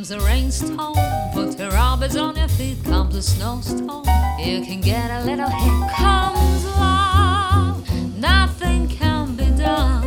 [0.00, 0.94] Comes a rainstorm,
[1.34, 2.82] put your rubbers on your feet.
[2.84, 4.06] Comes a snowstorm,
[4.38, 5.90] you can get a little hit.
[5.94, 10.02] Comes love, nothing can be done.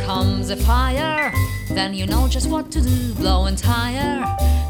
[0.00, 1.30] Comes a fire,
[1.68, 3.12] then you know just what to do.
[3.16, 4.24] Blowing tire,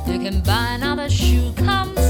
[0.09, 1.53] you can buy another shoe.
[1.53, 2.06] Comes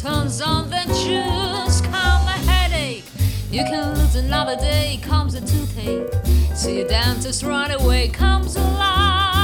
[0.00, 1.80] turns on the juice.
[1.80, 3.04] Come a headache,
[3.50, 5.00] you can lose another day.
[5.02, 6.08] Comes a toothache,
[6.54, 8.08] see your dentist right away.
[8.08, 9.37] Comes a lie.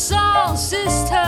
[0.00, 1.19] soul sister.